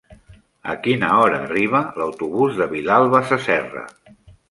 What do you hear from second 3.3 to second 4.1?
Sasserra?